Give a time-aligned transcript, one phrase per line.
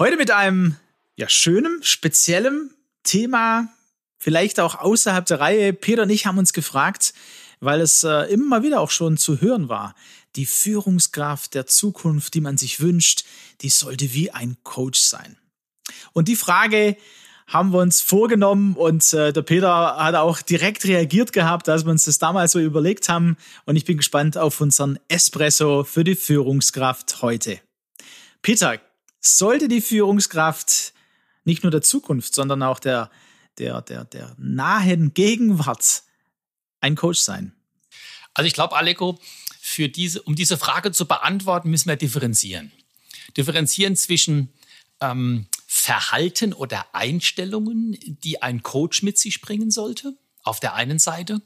[0.00, 0.76] Heute mit einem
[1.16, 2.70] ja, schönem, speziellem
[3.02, 3.68] Thema,
[4.16, 5.74] vielleicht auch außerhalb der Reihe.
[5.74, 7.12] Peter und ich haben uns gefragt,
[7.60, 9.94] weil es äh, immer wieder auch schon zu hören war.
[10.36, 13.26] Die Führungskraft der Zukunft, die man sich wünscht,
[13.60, 15.36] die sollte wie ein Coach sein.
[16.14, 16.96] Und die Frage
[17.46, 21.90] haben wir uns vorgenommen und äh, der Peter hat auch direkt reagiert gehabt, als wir
[21.90, 23.36] uns das damals so überlegt haben.
[23.66, 27.60] Und ich bin gespannt auf unseren Espresso für die Führungskraft heute.
[28.40, 28.80] Peter,
[29.20, 30.92] sollte die Führungskraft
[31.44, 33.10] nicht nur der Zukunft, sondern auch der,
[33.58, 36.02] der, der, der nahen Gegenwart
[36.80, 37.52] ein Coach sein?
[38.34, 39.18] Also ich glaube, Aleko,
[39.60, 42.72] für diese, um diese Frage zu beantworten, müssen wir differenzieren.
[43.36, 44.52] Differenzieren zwischen
[45.00, 51.42] ähm, Verhalten oder Einstellungen, die ein Coach mit sich bringen sollte, auf der einen Seite,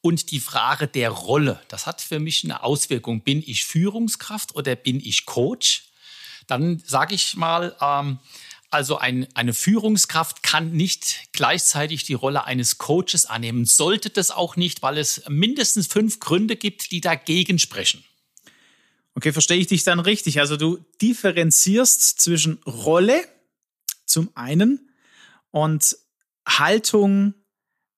[0.00, 1.60] und die Frage der Rolle.
[1.68, 3.22] Das hat für mich eine Auswirkung.
[3.22, 5.87] Bin ich Führungskraft oder bin ich Coach?
[6.48, 8.18] Dann sage ich mal, ähm,
[8.70, 14.56] also ein, eine Führungskraft kann nicht gleichzeitig die Rolle eines Coaches annehmen, sollte das auch
[14.56, 18.04] nicht, weil es mindestens fünf Gründe gibt, die dagegen sprechen.
[19.14, 20.38] Okay, verstehe ich dich dann richtig.
[20.40, 23.20] Also du differenzierst zwischen Rolle
[24.04, 24.92] zum einen
[25.50, 25.96] und
[26.46, 27.34] Haltung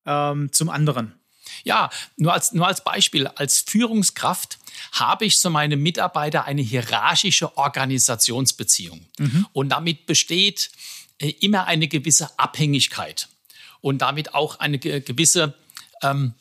[0.07, 1.20] ähm, zum anderen.
[1.65, 4.59] Ja, nur als, nur als Beispiel, als Führungskraft
[4.93, 9.05] habe ich zu meinem Mitarbeiter eine hierarchische Organisationsbeziehung.
[9.19, 9.47] Mhm.
[9.53, 10.71] Und damit besteht
[11.19, 13.29] äh, immer eine gewisse Abhängigkeit
[13.81, 15.55] und damit auch eine gewisse
[16.03, 16.35] ähm,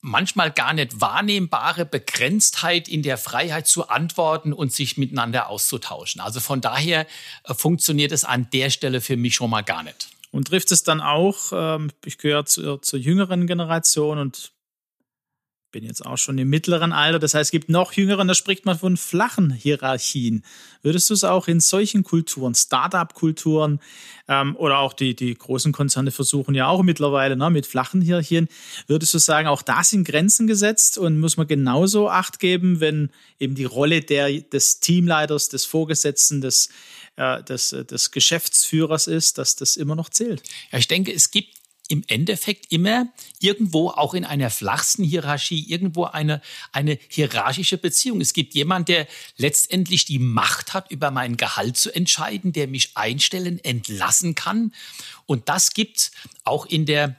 [0.00, 6.20] manchmal gar nicht wahrnehmbare Begrenztheit in der Freiheit zu antworten und sich miteinander auszutauschen.
[6.20, 7.06] Also von daher
[7.44, 10.08] äh, funktioniert es an der Stelle für mich schon mal gar nicht.
[10.30, 14.52] Und trifft es dann auch, ähm, ich gehöre zur, zur jüngeren Generation und
[15.70, 18.64] bin jetzt auch schon im mittleren Alter, das heißt, es gibt noch jüngeren, da spricht
[18.64, 20.42] man von flachen Hierarchien.
[20.82, 23.80] Würdest du es auch in solchen Kulturen, Start-up-Kulturen
[24.28, 28.48] ähm, oder auch die, die großen Konzerne versuchen ja auch mittlerweile ne, mit flachen Hierarchien,
[28.86, 33.10] würdest du sagen, auch da sind Grenzen gesetzt und muss man genauso Acht geben, wenn
[33.38, 36.70] eben die Rolle der, des Teamleiters, des Vorgesetzten, des,
[37.16, 40.42] äh, des, des Geschäftsführers ist, dass das immer noch zählt?
[40.72, 43.08] Ja, ich denke, es gibt im Endeffekt immer
[43.40, 48.20] irgendwo auch in einer flachsten Hierarchie irgendwo eine, eine hierarchische Beziehung.
[48.20, 52.96] Es gibt jemand, der letztendlich die Macht hat, über mein Gehalt zu entscheiden, der mich
[52.96, 54.72] einstellen, entlassen kann.
[55.26, 56.12] Und das gibt
[56.44, 57.16] auch in der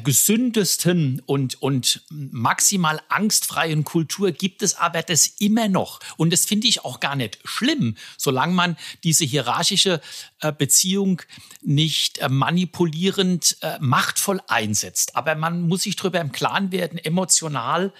[0.00, 6.00] gesündesten und, und maximal angstfreien Kultur gibt es aber das immer noch.
[6.16, 10.00] Und das finde ich auch gar nicht schlimm, solange man diese hierarchische
[10.40, 11.22] äh, Beziehung
[11.60, 15.16] nicht äh, manipulierend machtvoll einsetzt.
[15.16, 17.92] Aber man muss sich darüber im Klaren werden, emotional,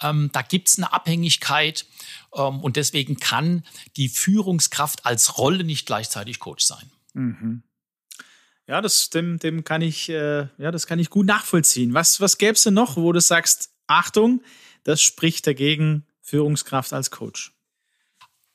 [0.00, 1.86] ähm, da gibt es eine Abhängigkeit.
[2.34, 3.64] Ähm, und deswegen kann
[3.96, 6.90] die Führungskraft als Rolle nicht gleichzeitig Coach sein.
[7.14, 7.62] Mhm.
[8.68, 11.94] Ja, das, dem, dem kann ich, äh, ja, das kann ich gut nachvollziehen.
[11.94, 14.42] Was, was gäbe es denn noch, wo du sagst, Achtung,
[14.84, 17.52] das spricht dagegen Führungskraft als Coach?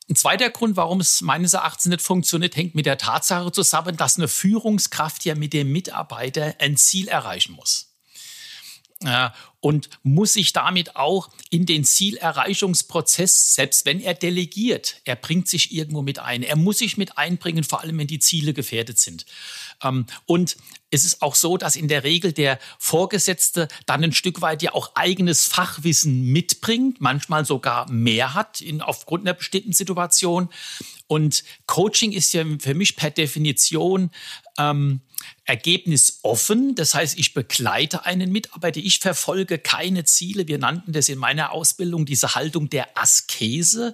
[0.07, 4.17] Ein zweiter Grund, warum es meines Erachtens nicht funktioniert, hängt mit der Tatsache zusammen, dass
[4.17, 7.93] eine Führungskraft ja mit dem Mitarbeiter ein Ziel erreichen muss
[9.63, 15.73] und muss sich damit auch in den Zielerreichungsprozess, selbst wenn er delegiert, er bringt sich
[15.73, 16.43] irgendwo mit ein.
[16.43, 19.25] Er muss sich mit einbringen, vor allem wenn die Ziele gefährdet sind.
[19.81, 20.57] Ähm, und
[20.91, 24.73] es ist auch so, dass in der Regel der Vorgesetzte dann ein Stück weit ja
[24.73, 30.49] auch eigenes Fachwissen mitbringt, manchmal sogar mehr hat in, aufgrund einer bestimmten Situation.
[31.07, 34.11] Und Coaching ist ja für mich per Definition
[34.57, 35.01] ähm,
[35.45, 36.75] ergebnisoffen.
[36.75, 38.79] Das heißt, ich begleite einen Mitarbeiter.
[38.79, 40.47] Ich verfolge keine Ziele.
[40.47, 43.93] Wir nannten das in meiner Ausbildung diese Haltung der Askese.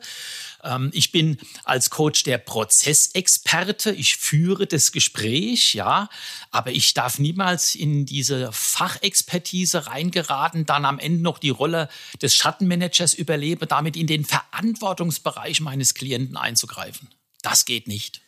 [0.64, 3.92] Ähm, ich bin als Coach der Prozessexperte.
[3.92, 6.10] Ich führe das Gespräch, ja.
[6.52, 11.90] Aber ich darf niemals in diese Fachexpertise reingeraten, dann am Ende noch die Rolle
[12.22, 17.10] des Schattenmanagers überlebe, damit in den Verantwortungsbereich meines Klienten einzugreifen.
[17.42, 18.22] Das geht nicht.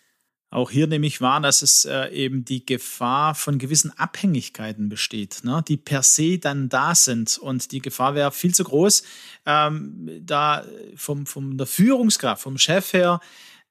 [0.53, 5.45] Auch hier nehme ich wahr, dass es äh, eben die Gefahr von gewissen Abhängigkeiten besteht,
[5.45, 7.37] ne, die per se dann da sind.
[7.37, 9.03] Und die Gefahr wäre viel zu groß,
[9.45, 10.65] ähm, da
[10.97, 13.21] vom, von der Führungskraft, vom Chef her,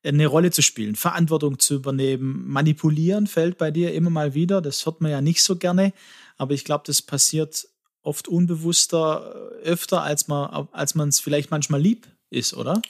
[0.03, 2.49] eine Rolle zu spielen, Verantwortung zu übernehmen.
[2.49, 4.62] Manipulieren fällt bei dir immer mal wieder.
[4.62, 5.93] Das hört man ja nicht so gerne.
[6.38, 7.69] Aber ich glaube, das passiert
[8.00, 9.21] oft unbewusster
[9.62, 12.81] öfter, als man als man es vielleicht manchmal lieb ist, oder?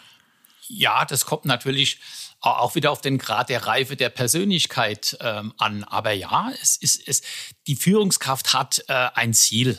[0.69, 1.99] Ja, das kommt natürlich
[2.41, 5.85] auch wieder auf den Grad der Reife der Persönlichkeit ähm, an.
[5.85, 7.23] Aber ja, es ist es,
[7.67, 9.79] die Führungskraft hat äh, ein Ziel.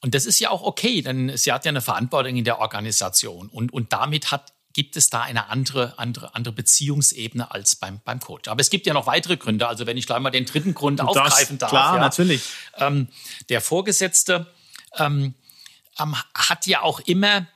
[0.00, 3.48] Und das ist ja auch okay, denn sie hat ja eine Verantwortung in der Organisation.
[3.48, 8.20] Und, und damit hat gibt es da eine andere, andere, andere Beziehungsebene als beim, beim
[8.20, 8.48] Coach.
[8.48, 9.66] Aber es gibt ja noch weitere Gründe.
[9.66, 11.70] Also wenn ich gleich mal den dritten Grund das, aufgreifen darf.
[11.70, 12.42] Klar, ja, natürlich.
[12.76, 13.08] Ähm,
[13.48, 14.46] der Vorgesetzte
[14.96, 15.34] ähm,
[15.96, 17.46] hat ja auch immer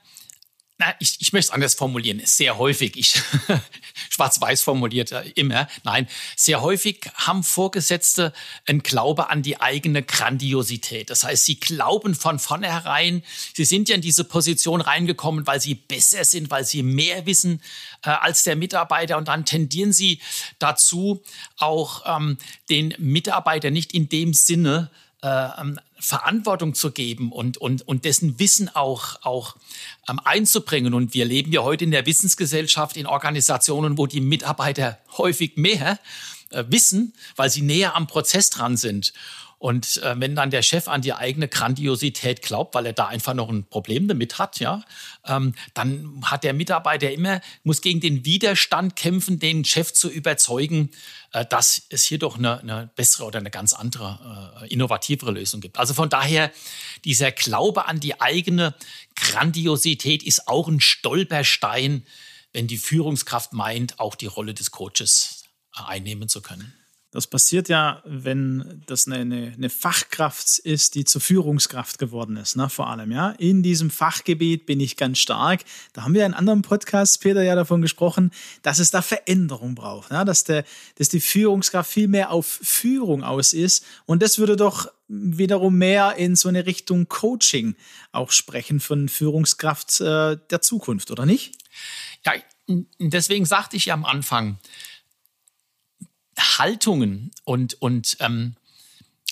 [0.77, 3.21] na, ich, ich möchte es anders formulieren, sehr häufig, ich
[4.09, 8.33] schwarz-weiß formuliert äh, immer, nein, sehr häufig haben Vorgesetzte
[8.65, 11.09] einen Glaube an die eigene Grandiosität.
[11.09, 13.23] Das heißt, sie glauben von vornherein,
[13.53, 17.61] sie sind ja in diese Position reingekommen, weil sie besser sind, weil sie mehr wissen
[18.03, 19.17] äh, als der Mitarbeiter.
[19.17, 20.19] Und dann tendieren sie
[20.59, 21.23] dazu,
[21.57, 22.37] auch ähm,
[22.69, 24.91] den Mitarbeiter nicht in dem Sinne
[25.23, 29.55] äh, ähm, Verantwortung zu geben und, und, und dessen Wissen auch, auch
[30.07, 30.93] ähm, einzubringen.
[30.93, 35.99] Und wir leben ja heute in der Wissensgesellschaft in Organisationen, wo die Mitarbeiter häufig mehr
[36.51, 39.13] äh, wissen, weil sie näher am Prozess dran sind.
[39.65, 43.33] Und äh, wenn dann der Chef an die eigene Grandiosität glaubt, weil er da einfach
[43.33, 44.83] noch ein Problem damit hat, ja,
[45.25, 50.91] ähm, dann hat der Mitarbeiter immer, muss gegen den Widerstand kämpfen, den Chef zu überzeugen,
[51.33, 55.61] äh, dass es hier doch eine, eine, bessere oder eine ganz andere, äh, innovativere Lösung
[55.61, 55.79] gibt.
[55.79, 56.51] Also von daher,
[57.03, 58.75] dieser Glaube an die eigene
[59.15, 62.05] Grandiosität ist auch ein Stolperstein,
[62.53, 65.45] wenn die Führungskraft meint, auch die Rolle des Coaches
[65.75, 66.71] äh, einnehmen zu können.
[67.11, 72.57] Das passiert ja, wenn das eine, eine, eine, Fachkraft ist, die zur Führungskraft geworden ist,
[72.57, 73.29] ne, vor allem, ja.
[73.31, 75.61] In diesem Fachgebiet bin ich ganz stark.
[75.93, 78.31] Da haben wir in anderen Podcasts, Peter, ja davon gesprochen,
[78.63, 80.25] dass es da Veränderung braucht, ne?
[80.25, 80.65] dass, der,
[80.95, 83.85] dass die Führungskraft viel mehr auf Führung aus ist.
[84.05, 87.75] Und das würde doch wiederum mehr in so eine Richtung Coaching
[88.11, 91.53] auch sprechen von Führungskraft äh, der Zukunft, oder nicht?
[92.25, 92.33] Ja,
[92.99, 94.57] deswegen sagte ich ja am Anfang,
[96.37, 98.55] Haltungen und, und ähm,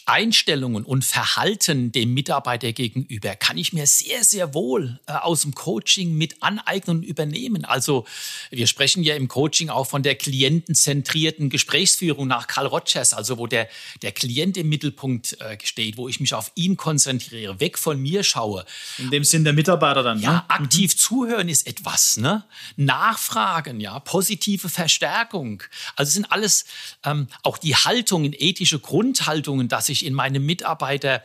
[0.06, 5.56] Einstellungen und Verhalten dem Mitarbeiter gegenüber kann ich mir sehr, sehr wohl äh, aus dem
[5.56, 7.66] Coaching mit aneignen und übernehmen.
[7.66, 8.06] Also
[8.52, 13.48] wir sprechen ja im Coaching auch von der klientenzentrierten Gesprächsführung nach Carl Rogers, also wo
[13.48, 13.70] der,
[14.02, 18.24] der Klient im Mittelpunkt äh, steht, wo ich mich auf ihn konzentriere, weg von mir
[18.24, 18.66] schaue.
[18.98, 20.20] In dem Sinn der Mitarbeiter dann.
[20.20, 20.50] Ja, ne?
[20.50, 20.98] aktiv mhm.
[20.98, 22.44] zuhören ist etwas, ne?
[22.76, 25.64] Nachfragen, ja, positive Verstärkung.
[25.96, 26.66] Also es sind alles
[27.06, 31.24] ähm, auch die Haltungen, ethische Grundhaltungen, dass ich ich in meinem Mitarbeiter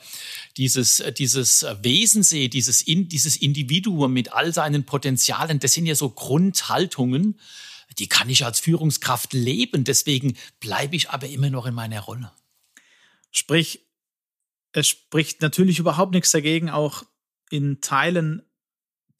[0.56, 5.72] dieses, äh, dieses äh, Wesen sehe, dieses, in, dieses Individuum mit all seinen Potenzialen, das
[5.72, 7.38] sind ja so Grundhaltungen,
[7.98, 9.84] die kann ich als Führungskraft leben.
[9.84, 12.30] Deswegen bleibe ich aber immer noch in meiner Rolle.
[13.30, 13.80] Sprich,
[14.72, 17.04] es spricht natürlich überhaupt nichts dagegen, auch
[17.50, 18.42] in Teilen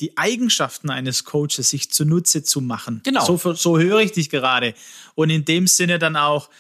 [0.01, 3.01] die Eigenschaften eines Coaches sich zunutze zu machen.
[3.05, 3.25] Genau.
[3.25, 4.75] So, so höre ich dich gerade.
[5.15, 6.51] Und in dem Sinne dann auch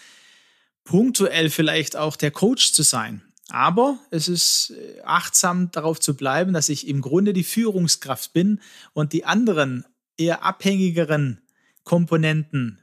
[0.89, 3.23] punktuell vielleicht auch der Coach zu sein.
[3.51, 8.61] Aber es ist äh, achtsam darauf zu bleiben, dass ich im Grunde die Führungskraft bin
[8.95, 9.85] und die anderen
[10.17, 11.43] eher abhängigeren
[11.85, 12.81] Komponenten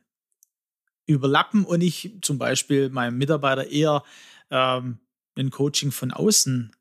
[1.07, 4.03] überlappen und ich zum Beispiel meinem Mitarbeiter eher
[4.51, 4.99] ähm,
[5.35, 6.75] ein Coaching von außen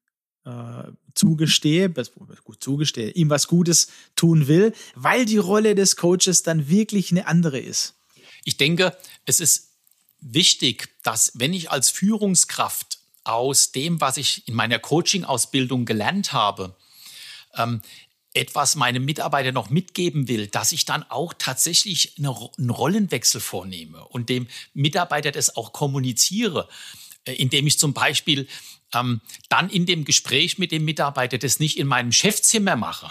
[0.44, 0.84] äh,
[1.14, 7.10] zugestehe, gut zugestehe, ihm was Gutes tun will, weil die Rolle des Coaches dann wirklich
[7.10, 7.94] eine andere ist.
[8.44, 9.73] Ich denke, es ist
[10.24, 16.76] wichtig, dass wenn ich als Führungskraft aus dem, was ich in meiner Coaching-Ausbildung gelernt habe,
[17.56, 17.82] ähm,
[18.32, 24.04] etwas meinem Mitarbeiter noch mitgeben will, dass ich dann auch tatsächlich eine, einen Rollenwechsel vornehme
[24.08, 26.68] und dem Mitarbeiter das auch kommuniziere,
[27.26, 28.48] äh, indem ich zum Beispiel
[28.92, 33.10] ähm, dann in dem Gespräch mit dem Mitarbeiter das nicht in meinem Chefzimmer mache,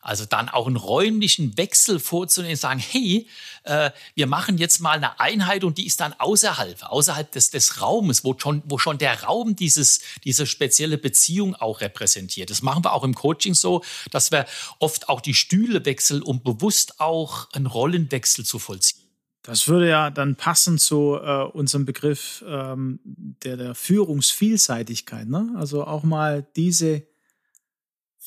[0.00, 3.26] also dann auch einen räumlichen Wechsel vorzunehmen, sagen, hey,
[3.64, 7.80] äh, wir machen jetzt mal eine Einheit und die ist dann außerhalb, außerhalb des, des
[7.80, 12.50] Raumes, wo schon, wo schon der Raum dieses, diese spezielle Beziehung auch repräsentiert.
[12.50, 14.46] Das machen wir auch im Coaching so, dass wir
[14.78, 19.02] oft auch die Stühle wechseln, um bewusst auch einen Rollenwechsel zu vollziehen.
[19.42, 25.26] Das würde ja dann passen zu äh, unserem Begriff ähm, der, der Führungsvielseitigkeit.
[25.26, 25.54] Ne?
[25.56, 27.07] Also auch mal diese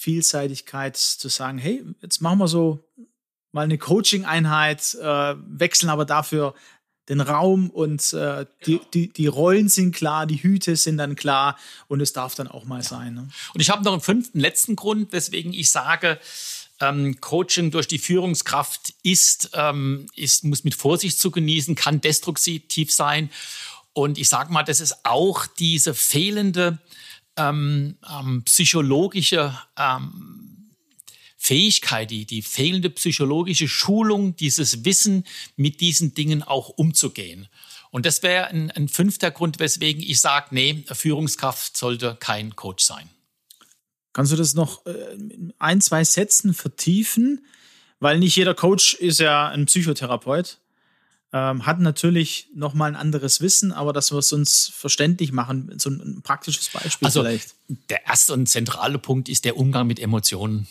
[0.01, 2.84] Vielseitigkeit zu sagen, hey, jetzt machen wir so
[3.51, 6.55] mal eine Coaching-Einheit, äh, wechseln aber dafür
[7.08, 8.89] den Raum und äh, die, genau.
[8.96, 11.55] die, die Rollen sind klar, die Hüte sind dann klar
[11.88, 12.84] und es darf dann auch mal ja.
[12.84, 13.13] sein.
[13.13, 13.27] Ne?
[13.53, 16.20] Und ich habe noch einen fünften, letzten Grund, weswegen ich sage,
[16.79, 22.91] ähm, Coaching durch die Führungskraft ist, ähm, ist, muss mit Vorsicht zu genießen, kann destruktiv
[22.91, 23.29] sein.
[23.93, 26.79] Und ich sage mal, das ist auch diese fehlende
[27.50, 30.71] ähm, ähm, psychologische ähm,
[31.38, 37.48] Fähigkeit, die, die fehlende psychologische Schulung, dieses Wissen, mit diesen Dingen auch umzugehen.
[37.89, 42.86] Und das wäre ein, ein fünfter Grund, weswegen ich sage, nee, Führungskraft sollte kein Coach
[42.86, 43.10] sein.
[44.13, 47.45] Kannst du das noch äh, in ein, zwei Sätzen vertiefen?
[48.00, 50.61] Weil nicht jeder Coach ist ja ein Psychotherapeut
[51.33, 55.73] ähm, hat natürlich noch mal ein anderes Wissen, aber dass wir es uns verständlich machen,
[55.77, 57.55] so ein, praktisches Beispiel also, vielleicht.
[57.89, 60.67] Der erste und zentrale Punkt ist der Umgang mit Emotionen.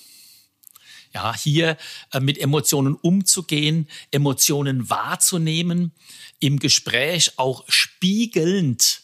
[1.14, 1.76] Ja, hier
[2.12, 5.92] äh, mit Emotionen umzugehen, Emotionen wahrzunehmen,
[6.38, 9.02] im Gespräch auch spiegelnd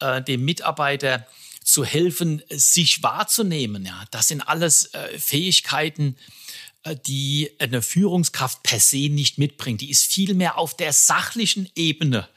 [0.00, 1.26] äh, dem Mitarbeiter
[1.64, 3.84] zu helfen, sich wahrzunehmen.
[3.84, 6.47] Ja, das sind alles äh, Fähigkeiten, äh,
[6.94, 9.80] die eine Führungskraft per se nicht mitbringt.
[9.80, 12.28] Die ist vielmehr auf der sachlichen Ebene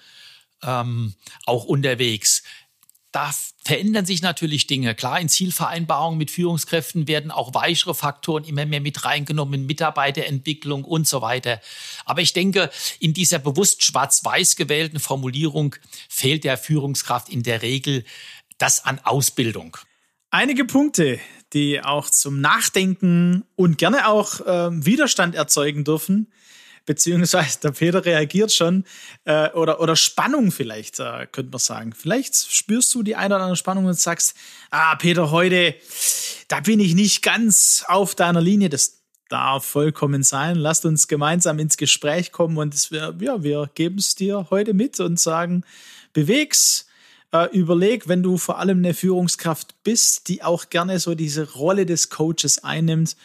[0.64, 1.16] ähm,
[1.46, 2.44] auch unterwegs.
[3.12, 4.96] Da verändern sich natürlich Dinge.
[4.96, 11.08] Klar, in Zielvereinbarungen mit Führungskräften werden auch weichere Faktoren immer mehr mit reingenommen, Mitarbeiterentwicklung und
[11.08, 11.60] so weiter.
[12.06, 15.76] Aber ich denke, in dieser bewusst schwarz-weiß gewählten Formulierung
[16.08, 18.06] fehlt der Führungskraft in der Regel
[18.58, 19.76] das an Ausbildung.
[20.30, 21.20] Einige Punkte,
[21.54, 26.32] die auch zum Nachdenken und gerne auch äh, Widerstand erzeugen dürfen,
[26.86, 28.86] beziehungsweise der Peter reagiert schon,
[29.26, 31.94] äh, oder, oder Spannung vielleicht, äh, könnte man sagen.
[31.94, 34.36] Vielleicht spürst du die eine oder andere Spannung und sagst,
[34.72, 35.76] ah, Peter, heute,
[36.48, 38.70] da bin ich nicht ganz auf deiner Linie.
[38.70, 40.56] Das darf vollkommen sein.
[40.58, 45.00] Lasst uns gemeinsam ins Gespräch kommen und es, ja, wir geben es dir heute mit
[45.00, 45.64] und sagen,
[46.14, 46.88] beweg's,
[47.32, 51.86] äh, überleg, wenn du vor allem eine Führungskraft bist, die auch gerne so diese Rolle
[51.86, 53.16] des Coaches einnimmt.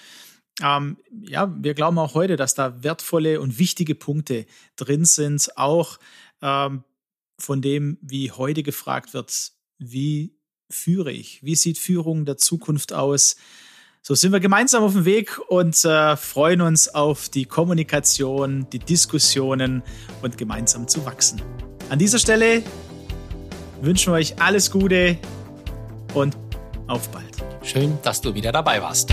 [0.63, 4.47] Ähm, ja, wir glauben auch heute, dass da wertvolle und wichtige Punkte
[4.77, 5.99] drin sind, auch
[6.41, 6.85] ähm,
[7.39, 10.35] von dem, wie heute gefragt wird, wie
[10.71, 11.43] führe ich?
[11.43, 13.37] Wie sieht Führung der Zukunft aus?
[14.03, 18.79] So sind wir gemeinsam auf dem Weg und äh, freuen uns auf die Kommunikation, die
[18.79, 19.83] Diskussionen
[20.23, 21.43] und gemeinsam zu wachsen.
[21.91, 22.63] An dieser Stelle
[23.81, 25.17] wünschen euch alles Gute
[26.15, 26.37] und
[26.87, 27.27] auf bald.
[27.63, 29.13] Schön, dass du wieder dabei warst.